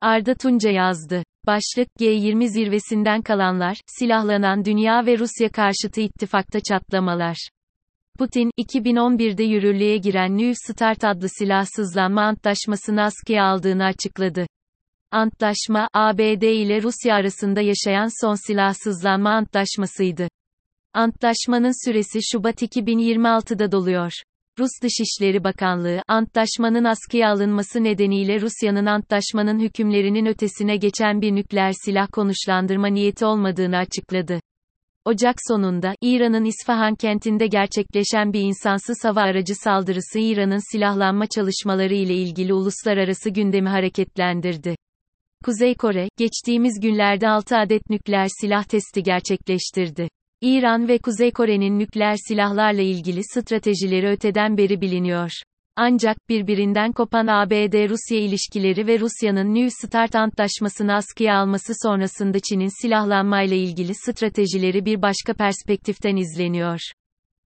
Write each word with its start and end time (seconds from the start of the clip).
Arda 0.00 0.34
Tunca 0.34 0.70
yazdı. 0.70 1.22
Başlık, 1.46 1.88
G20 2.00 2.48
zirvesinden 2.48 3.22
kalanlar, 3.22 3.76
silahlanan 3.86 4.64
dünya 4.64 5.06
ve 5.06 5.18
Rusya 5.18 5.48
karşıtı 5.48 6.00
ittifakta 6.00 6.60
çatlamalar. 6.60 7.48
Putin, 8.18 8.50
2011'de 8.58 9.42
yürürlüğe 9.42 9.96
giren 9.96 10.38
New 10.38 10.54
START 10.54 11.04
adlı 11.04 11.28
silahsızlanma 11.28 12.22
antlaşmasını 12.22 13.02
askıya 13.02 13.44
aldığını 13.44 13.84
açıkladı. 13.84 14.46
Antlaşma, 15.10 15.88
ABD 15.94 16.42
ile 16.42 16.82
Rusya 16.82 17.14
arasında 17.14 17.60
yaşayan 17.60 18.24
son 18.26 18.46
silahsızlanma 18.46 19.30
antlaşmasıydı. 19.30 20.28
Antlaşmanın 20.92 21.84
süresi 21.86 22.18
Şubat 22.32 22.62
2026'da 22.62 23.72
doluyor. 23.72 24.12
Rus 24.58 24.70
Dışişleri 24.82 25.44
Bakanlığı, 25.44 26.02
antlaşmanın 26.08 26.84
askıya 26.84 27.30
alınması 27.30 27.84
nedeniyle 27.84 28.40
Rusya'nın 28.40 28.86
antlaşmanın 28.86 29.58
hükümlerinin 29.58 30.26
ötesine 30.26 30.76
geçen 30.76 31.20
bir 31.20 31.34
nükleer 31.34 31.72
silah 31.84 32.08
konuşlandırma 32.12 32.86
niyeti 32.86 33.24
olmadığını 33.24 33.76
açıkladı. 33.76 34.40
Ocak 35.04 35.34
sonunda, 35.48 35.94
İran'ın 36.02 36.44
İsfahan 36.44 36.94
kentinde 36.94 37.46
gerçekleşen 37.46 38.32
bir 38.32 38.40
insansız 38.40 38.96
hava 39.04 39.20
aracı 39.20 39.54
saldırısı 39.54 40.18
İran'ın 40.18 40.72
silahlanma 40.72 41.26
çalışmaları 41.26 41.94
ile 41.94 42.14
ilgili 42.14 42.54
uluslararası 42.54 43.30
gündemi 43.30 43.68
hareketlendirdi. 43.68 44.76
Kuzey 45.44 45.74
Kore, 45.74 46.08
geçtiğimiz 46.18 46.80
günlerde 46.80 47.28
6 47.28 47.56
adet 47.56 47.90
nükleer 47.90 48.28
silah 48.40 48.64
testi 48.64 49.02
gerçekleştirdi. 49.02 50.08
İran 50.40 50.88
ve 50.88 50.98
Kuzey 50.98 51.30
Kore'nin 51.30 51.78
nükleer 51.78 52.16
silahlarla 52.28 52.82
ilgili 52.82 53.20
stratejileri 53.24 54.08
öteden 54.08 54.56
beri 54.56 54.80
biliniyor. 54.80 55.30
Ancak 55.76 56.28
birbirinden 56.28 56.92
kopan 56.92 57.26
ABD-Rusya 57.26 58.18
ilişkileri 58.18 58.86
ve 58.86 59.00
Rusya'nın 59.00 59.54
New 59.54 59.70
START 59.70 60.14
antlaşmasını 60.14 60.94
askıya 60.94 61.38
alması 61.38 61.72
sonrasında 61.82 62.38
Çin'in 62.40 62.82
silahlanmayla 62.82 63.56
ilgili 63.56 63.94
stratejileri 63.94 64.84
bir 64.84 65.02
başka 65.02 65.34
perspektiften 65.34 66.16
izleniyor. 66.16 66.80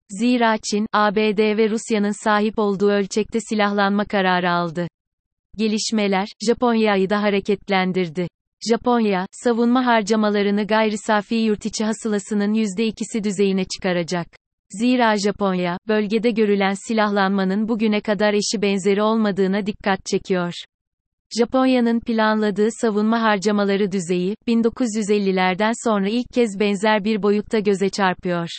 Zira 0.10 0.58
Çin, 0.72 0.86
ABD 0.94 1.58
ve 1.58 1.70
Rusya'nın 1.70 2.24
sahip 2.24 2.60
olduğu 2.60 2.90
ölçekte 2.90 3.40
silahlanma 3.50 4.06
kararı 4.06 4.52
aldı. 4.52 4.88
Gelişmeler, 5.58 6.28
Japonya'yı 6.48 7.10
da 7.10 7.22
hareketlendirdi. 7.22 8.28
Japonya, 8.70 9.28
savunma 9.32 9.86
harcamalarını 9.86 10.68
gayri 10.68 10.98
safi 10.98 11.36
yurtiçi 11.36 11.86
hasılasının 11.86 12.54
%2'si 12.54 13.24
düzeyine 13.24 13.66
çıkaracak. 13.66 14.28
Zira 14.70 15.18
Japonya, 15.18 15.78
bölgede 15.88 16.32
görülen 16.32 16.74
silahlanmanın 16.88 17.68
bugüne 17.68 18.02
kadar 18.02 18.34
eşi 18.34 18.62
benzeri 18.62 19.02
olmadığına 19.02 19.66
dikkat 19.66 20.06
çekiyor. 20.06 20.54
Japonya'nın 21.40 22.00
planladığı 22.00 22.68
savunma 22.72 23.22
harcamaları 23.22 23.92
düzeyi, 23.92 24.36
1950'lerden 24.48 25.72
sonra 25.84 26.10
ilk 26.10 26.30
kez 26.34 26.60
benzer 26.60 27.04
bir 27.04 27.24
boyutta 27.24 27.60
göze 27.60 27.90
çarpıyor. 27.90 28.50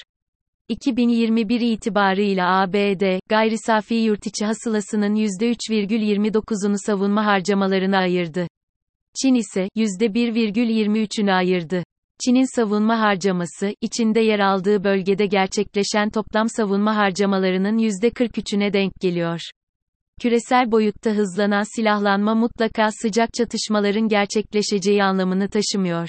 2021 0.68 1.60
itibarıyla 1.60 2.60
ABD, 2.60 3.18
gayri 3.28 3.58
safi 3.58 3.94
yurtiçi 3.94 4.44
hasılasının 4.44 5.14
%3,29'unu 5.14 6.76
savunma 6.86 7.26
harcamalarına 7.26 7.98
ayırdı. 7.98 8.46
Çin 9.22 9.34
ise 9.34 9.68
%1,23'ünü 9.76 11.32
ayırdı. 11.32 11.82
Çin'in 12.24 12.56
savunma 12.56 13.00
harcaması, 13.00 13.74
içinde 13.80 14.20
yer 14.20 14.38
aldığı 14.38 14.84
bölgede 14.84 15.26
gerçekleşen 15.26 16.10
toplam 16.10 16.48
savunma 16.48 16.96
harcamalarının 16.96 17.78
%43'üne 17.78 18.72
denk 18.72 18.92
geliyor. 19.00 19.40
Küresel 20.20 20.72
boyutta 20.72 21.10
hızlanan 21.10 21.76
silahlanma 21.76 22.34
mutlaka 22.34 22.88
sıcak 23.02 23.34
çatışmaların 23.34 24.08
gerçekleşeceği 24.08 25.04
anlamını 25.04 25.48
taşımıyor. 25.48 26.08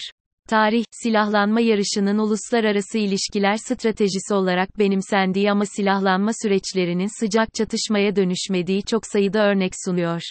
Tarih, 0.49 0.83
silahlanma 1.03 1.61
yarışının 1.61 2.17
uluslararası 2.17 2.97
ilişkiler 2.97 3.57
stratejisi 3.57 4.33
olarak 4.33 4.79
benimsendiği 4.79 5.51
ama 5.51 5.65
silahlanma 5.65 6.31
süreçlerinin 6.41 7.19
sıcak 7.19 7.53
çatışmaya 7.53 8.15
dönüşmediği 8.15 8.83
çok 8.83 9.05
sayıda 9.05 9.39
örnek 9.45 9.73
sunuyor. 9.85 10.21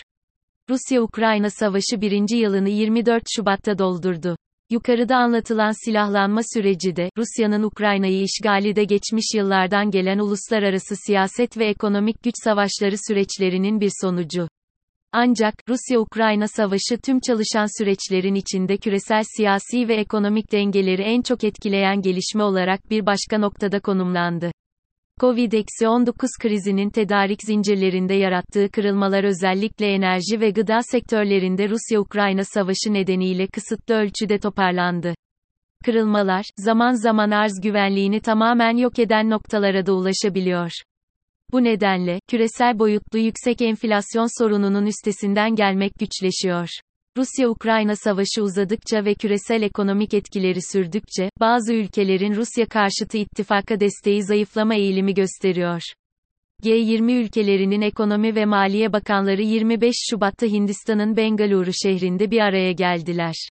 Rusya-Ukrayna 0.71 1.51
savaşı 1.51 2.01
birinci 2.01 2.37
yılını 2.37 2.69
24 2.69 3.23
Şubat'ta 3.37 3.79
doldurdu. 3.79 4.37
Yukarıda 4.71 5.17
anlatılan 5.17 5.85
silahlanma 5.85 6.41
süreci 6.55 6.97
de, 6.97 7.11
Rusya'nın 7.17 7.63
Ukrayna'yı 7.63 8.23
işgali 8.23 8.77
de 8.77 8.85
geçmiş 8.85 9.25
yıllardan 9.35 9.91
gelen 9.91 10.19
uluslararası 10.19 10.97
siyaset 11.07 11.59
ve 11.59 11.67
ekonomik 11.67 12.23
güç 12.23 12.35
savaşları 12.45 12.97
süreçlerinin 13.09 13.81
bir 13.81 13.91
sonucu. 14.01 14.49
Ancak, 15.13 15.55
Rusya-Ukrayna 15.69 16.49
savaşı 16.49 16.99
tüm 17.05 17.21
çalışan 17.21 17.79
süreçlerin 17.79 18.35
içinde 18.35 18.77
küresel 18.77 19.23
siyasi 19.37 19.89
ve 19.89 19.95
ekonomik 19.95 20.53
dengeleri 20.53 21.03
en 21.03 21.23
çok 21.23 21.45
etkileyen 21.45 22.03
gelişme 22.03 22.43
olarak 22.43 22.91
bir 22.91 23.07
başka 23.07 23.39
noktada 23.39 23.81
konumlandı. 23.81 24.53
Covid-19 25.21 26.13
krizinin 26.41 26.91
tedarik 26.91 27.43
zincirlerinde 27.43 28.15
yarattığı 28.15 28.71
kırılmalar 28.71 29.25
özellikle 29.25 29.87
enerji 29.87 30.41
ve 30.41 30.51
gıda 30.51 30.79
sektörlerinde 30.83 31.69
Rusya-Ukrayna 31.69 32.45
savaşı 32.45 32.93
nedeniyle 32.93 33.47
kısıtlı 33.47 33.95
ölçüde 33.95 34.39
toparlandı. 34.39 35.15
Kırılmalar, 35.85 36.45
zaman 36.57 36.93
zaman 36.93 37.31
arz 37.31 37.61
güvenliğini 37.63 38.21
tamamen 38.21 38.77
yok 38.77 38.99
eden 38.99 39.31
noktalara 39.31 39.87
da 39.87 39.93
ulaşabiliyor. 39.93 40.71
Bu 41.53 41.65
nedenle, 41.65 42.21
küresel 42.29 42.79
boyutlu 42.79 43.19
yüksek 43.19 43.63
enflasyon 43.63 44.43
sorununun 44.43 44.87
üstesinden 44.87 45.55
gelmek 45.55 45.93
güçleşiyor. 45.99 46.69
Rusya-Ukrayna 47.19 47.97
savaşı 47.97 48.43
uzadıkça 48.43 49.05
ve 49.05 49.15
küresel 49.15 49.63
ekonomik 49.63 50.15
etkileri 50.15 50.59
sürdükçe, 50.73 51.31
bazı 51.41 51.75
ülkelerin 51.75 52.35
Rusya 52.35 52.67
karşıtı 52.67 53.19
ittifaka 53.19 53.81
desteği 53.81 54.23
zayıflama 54.23 54.75
eğilimi 54.75 55.15
gösteriyor. 55.15 55.83
G20 56.63 57.13
ülkelerinin 57.13 57.81
ekonomi 57.81 58.35
ve 58.35 58.45
maliye 58.45 58.93
bakanları 58.93 59.43
25 59.43 59.95
Şubat'ta 60.11 60.47
Hindistan'ın 60.47 61.17
Bengaluru 61.17 61.71
şehrinde 61.83 62.31
bir 62.31 62.41
araya 62.41 62.73
geldiler. 62.73 63.49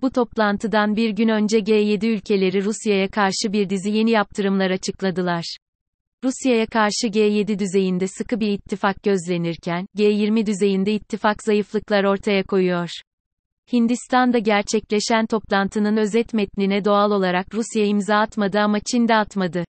Bu 0.00 0.10
toplantıdan 0.10 0.96
bir 0.96 1.10
gün 1.10 1.28
önce 1.28 1.58
G7 1.58 2.06
ülkeleri 2.06 2.64
Rusya'ya 2.64 3.08
karşı 3.08 3.52
bir 3.52 3.70
dizi 3.70 3.90
yeni 3.90 4.10
yaptırımlar 4.10 4.70
açıkladılar. 4.70 5.56
Rusya'ya 6.24 6.66
karşı 6.66 7.06
G7 7.06 7.58
düzeyinde 7.58 8.06
sıkı 8.08 8.40
bir 8.40 8.48
ittifak 8.48 9.02
gözlenirken, 9.02 9.86
G20 9.96 10.46
düzeyinde 10.46 10.92
ittifak 10.92 11.42
zayıflıklar 11.42 12.04
ortaya 12.04 12.42
koyuyor. 12.42 12.88
Hindistan'da 13.72 14.38
gerçekleşen 14.38 15.26
toplantının 15.26 15.96
özet 15.96 16.34
metnine 16.34 16.84
doğal 16.84 17.10
olarak 17.10 17.54
Rusya 17.54 17.84
imza 17.84 18.16
atmadı 18.16 18.58
ama 18.58 18.78
Çin 18.80 19.08
de 19.08 19.14
atmadı. 19.14 19.64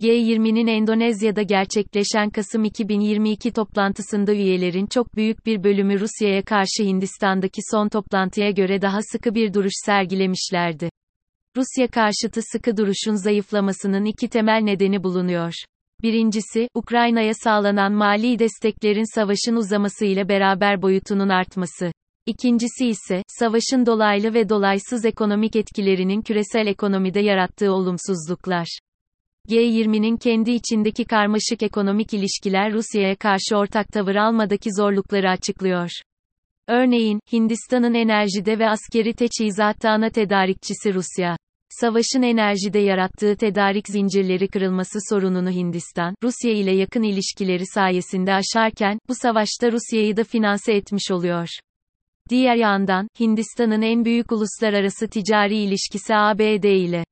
G20'nin 0.00 0.66
Endonezya'da 0.66 1.42
gerçekleşen 1.42 2.30
Kasım 2.30 2.64
2022 2.64 3.52
toplantısında 3.52 4.32
üyelerin 4.32 4.86
çok 4.86 5.16
büyük 5.16 5.46
bir 5.46 5.64
bölümü 5.64 6.00
Rusya'ya 6.00 6.42
karşı 6.42 6.82
Hindistan'daki 6.82 7.60
son 7.70 7.88
toplantıya 7.88 8.50
göre 8.50 8.82
daha 8.82 8.98
sıkı 9.12 9.34
bir 9.34 9.54
duruş 9.54 9.74
sergilemişlerdi. 9.86 10.90
Rusya 11.56 11.88
karşıtı 11.88 12.40
sıkı 12.52 12.76
duruşun 12.76 13.14
zayıflamasının 13.14 14.04
iki 14.04 14.28
temel 14.28 14.60
nedeni 14.62 15.02
bulunuyor. 15.02 15.52
Birincisi, 16.02 16.68
Ukrayna'ya 16.74 17.34
sağlanan 17.34 17.92
mali 17.92 18.38
desteklerin 18.38 19.14
savaşın 19.14 19.56
uzaması 19.56 20.04
ile 20.04 20.28
beraber 20.28 20.82
boyutunun 20.82 21.28
artması. 21.28 21.92
İkincisi 22.26 22.86
ise, 22.86 23.22
savaşın 23.28 23.86
dolaylı 23.86 24.34
ve 24.34 24.48
dolaysız 24.48 25.04
ekonomik 25.04 25.56
etkilerinin 25.56 26.22
küresel 26.22 26.66
ekonomide 26.66 27.20
yarattığı 27.20 27.72
olumsuzluklar. 27.72 28.78
G20'nin 29.48 30.16
kendi 30.16 30.50
içindeki 30.50 31.04
karmaşık 31.04 31.62
ekonomik 31.62 32.14
ilişkiler 32.14 32.72
Rusya'ya 32.72 33.16
karşı 33.16 33.56
ortak 33.56 33.88
tavır 33.88 34.14
almadaki 34.14 34.70
zorlukları 34.72 35.30
açıklıyor. 35.30 35.90
Örneğin, 36.68 37.20
Hindistan'ın 37.32 37.94
enerjide 37.94 38.58
ve 38.58 38.68
askeri 38.68 39.14
teçhizatta 39.14 39.90
ana 39.90 40.10
tedarikçisi 40.10 40.94
Rusya. 40.94 41.36
Savaşın 41.70 42.22
enerjide 42.22 42.78
yarattığı 42.78 43.36
tedarik 43.36 43.88
zincirleri 43.88 44.48
kırılması 44.48 44.98
sorununu 45.10 45.50
Hindistan, 45.50 46.14
Rusya 46.22 46.52
ile 46.52 46.74
yakın 46.74 47.02
ilişkileri 47.02 47.66
sayesinde 47.66 48.34
aşarken, 48.34 48.98
bu 49.08 49.14
savaşta 49.14 49.72
Rusya'yı 49.72 50.16
da 50.16 50.24
finanse 50.24 50.72
etmiş 50.72 51.10
oluyor. 51.10 51.48
Diğer 52.30 52.56
yandan, 52.56 53.08
Hindistan'ın 53.20 53.82
en 53.82 54.04
büyük 54.04 54.32
uluslararası 54.32 55.08
ticari 55.08 55.56
ilişkisi 55.56 56.14
ABD 56.14 56.64
ile. 56.64 57.04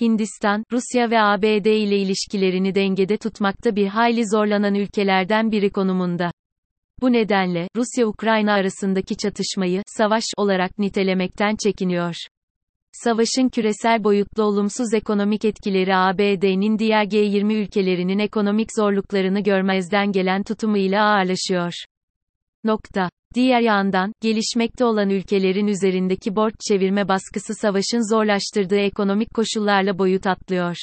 Hindistan, 0.00 0.64
Rusya 0.72 1.10
ve 1.10 1.20
ABD 1.20 1.66
ile 1.66 1.98
ilişkilerini 1.98 2.74
dengede 2.74 3.16
tutmakta 3.16 3.76
bir 3.76 3.86
hayli 3.86 4.28
zorlanan 4.28 4.74
ülkelerden 4.74 5.52
biri 5.52 5.70
konumunda. 5.70 6.30
Bu 7.00 7.12
nedenle, 7.12 7.68
Rusya-Ukrayna 7.76 8.52
arasındaki 8.52 9.16
çatışmayı, 9.16 9.82
savaş 9.86 10.24
olarak 10.36 10.78
nitelemekten 10.78 11.56
çekiniyor. 11.56 12.14
Savaşın 13.02 13.48
küresel 13.48 14.04
boyutlu 14.04 14.42
olumsuz 14.42 14.94
ekonomik 14.94 15.44
etkileri 15.44 15.96
ABD'nin 15.96 16.78
diğer 16.78 17.04
G20 17.04 17.54
ülkelerinin 17.54 18.18
ekonomik 18.18 18.68
zorluklarını 18.76 19.40
görmezden 19.40 20.12
gelen 20.12 20.42
tutumu 20.42 20.76
ile 20.78 21.00
ağırlaşıyor. 21.00 21.72
Nokta. 22.64 23.10
Diğer 23.34 23.60
yandan, 23.60 24.12
gelişmekte 24.20 24.84
olan 24.84 25.10
ülkelerin 25.10 25.66
üzerindeki 25.66 26.36
borç 26.36 26.54
çevirme 26.68 27.08
baskısı 27.08 27.54
savaşın 27.54 28.14
zorlaştırdığı 28.14 28.78
ekonomik 28.78 29.34
koşullarla 29.34 29.98
boyut 29.98 30.26
atlıyor. 30.26 30.76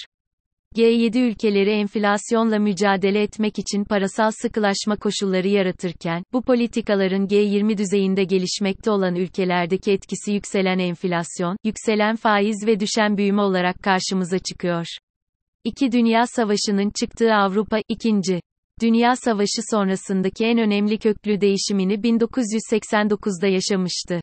G7 0.75 1.19
ülkeleri 1.19 1.69
enflasyonla 1.69 2.59
mücadele 2.59 3.21
etmek 3.21 3.59
için 3.59 3.83
parasal 3.83 4.31
sıkılaşma 4.31 4.95
koşulları 4.95 5.47
yaratırken, 5.47 6.23
bu 6.33 6.41
politikaların 6.41 7.27
G20 7.27 7.77
düzeyinde 7.77 8.23
gelişmekte 8.23 8.91
olan 8.91 9.15
ülkelerdeki 9.15 9.91
etkisi 9.91 10.33
yükselen 10.33 10.79
enflasyon, 10.79 11.57
yükselen 11.63 12.15
faiz 12.15 12.68
ve 12.68 12.79
düşen 12.79 13.18
büyüme 13.18 13.41
olarak 13.41 13.83
karşımıza 13.83 14.39
çıkıyor. 14.39 14.85
İki 15.63 15.91
Dünya 15.91 16.27
Savaşı'nın 16.27 16.91
çıktığı 17.00 17.33
Avrupa, 17.33 17.77
ikinci. 17.89 18.41
Dünya 18.81 19.15
Savaşı 19.15 19.62
sonrasındaki 19.71 20.45
en 20.45 20.57
önemli 20.57 20.97
köklü 20.97 21.41
değişimini 21.41 21.94
1989'da 21.94 23.47
yaşamıştı. 23.47 24.21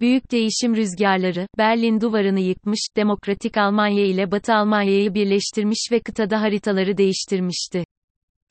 Büyük 0.00 0.32
değişim 0.32 0.76
rüzgarları, 0.76 1.46
Berlin 1.58 2.00
duvarını 2.00 2.40
yıkmış, 2.40 2.80
demokratik 2.96 3.58
Almanya 3.58 4.04
ile 4.04 4.30
Batı 4.30 4.54
Almanya'yı 4.54 5.14
birleştirmiş 5.14 5.88
ve 5.92 6.00
kıtada 6.00 6.40
haritaları 6.40 6.96
değiştirmişti. 6.96 7.84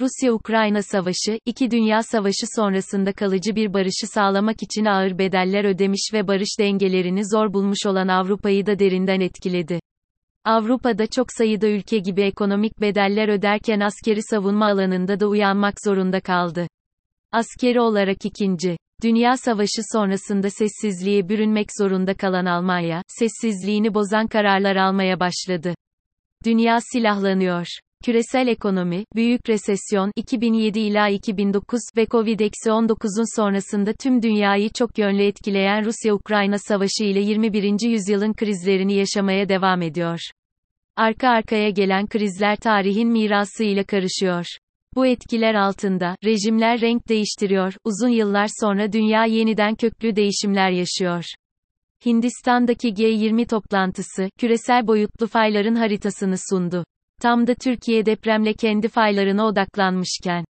Rusya-Ukrayna 0.02 0.82
Savaşı, 0.84 1.40
iki 1.46 1.72
Dünya 1.72 2.04
Savaşı 2.04 2.46
sonrasında 2.56 3.14
kalıcı 3.14 3.56
bir 3.56 3.74
barışı 3.74 4.08
sağlamak 4.14 4.64
için 4.64 4.86
ağır 4.86 5.18
bedeller 5.18 5.66
ödemiş 5.66 6.10
ve 6.14 6.28
barış 6.28 6.60
dengelerini 6.60 7.30
zor 7.30 7.54
bulmuş 7.54 7.86
olan 7.86 8.08
Avrupa'yı 8.08 8.66
da 8.66 8.80
derinden 8.80 9.20
etkiledi. 9.20 9.80
Avrupa'da 10.46 11.08
çok 11.08 11.28
sayıda 11.38 11.68
ülke 11.68 11.98
gibi 11.98 12.22
ekonomik 12.22 12.82
bedeller 12.82 13.28
öderken 13.28 13.80
askeri 13.80 14.24
savunma 14.24 14.66
alanında 14.66 15.20
da 15.20 15.28
uyanmak 15.28 15.74
zorunda 15.86 16.20
kaldı. 16.20 16.68
Askeri 17.32 17.80
olarak 17.80 18.26
ikinci 18.26 18.78
Dünya 19.04 19.38
Savaşı 19.38 19.82
sonrasında 19.94 20.50
sessizliğe 20.50 21.30
bürünmek 21.30 21.68
zorunda 21.78 22.14
kalan 22.14 22.46
Almanya, 22.46 23.04
sessizliğini 23.08 23.94
bozan 23.94 24.28
kararlar 24.28 24.76
almaya 24.76 25.20
başladı. 25.20 25.76
Dünya 26.46 26.80
silahlanıyor. 26.94 27.66
Küresel 28.06 28.48
ekonomi, 28.48 29.06
büyük 29.16 29.50
resesyon 29.50 30.12
2007 30.16 30.80
ila 30.80 31.10
2009 31.10 31.82
ve 31.98 32.04
Covid-19'un 32.04 33.42
sonrasında 33.42 33.94
tüm 33.94 34.22
dünyayı 34.22 34.70
çok 34.70 34.98
yönlü 34.98 35.24
etkileyen 35.24 35.86
Rusya-Ukrayna 35.86 36.58
savaşı 36.58 37.04
ile 37.04 37.20
21. 37.20 37.90
yüzyılın 37.90 38.34
krizlerini 38.34 38.94
yaşamaya 38.94 39.50
devam 39.50 39.82
ediyor. 39.82 40.20
Arka 40.96 41.30
arkaya 41.30 41.70
gelen 41.70 42.08
krizler 42.08 42.56
tarihin 42.56 43.10
mirası 43.10 43.64
ile 43.64 43.84
karışıyor. 43.84 44.46
Bu 44.96 45.06
etkiler 45.06 45.56
altında, 45.56 46.16
rejimler 46.26 46.82
renk 46.82 47.10
değiştiriyor, 47.10 47.74
uzun 47.84 48.10
yıllar 48.10 48.50
sonra 48.60 48.94
dünya 48.94 49.26
yeniden 49.26 49.76
köklü 49.76 50.16
değişimler 50.16 50.70
yaşıyor. 50.70 51.26
Hindistan'daki 52.06 52.94
G20 52.94 53.48
toplantısı, 53.48 54.30
küresel 54.38 54.88
boyutlu 54.88 55.28
fayların 55.28 55.76
haritasını 55.76 56.36
sundu. 56.50 56.86
Tam 57.22 57.48
da 57.48 57.56
Türkiye 57.56 58.06
depremle 58.06 58.54
kendi 58.54 58.88
faylarına 58.88 59.46
odaklanmışken. 59.46 60.46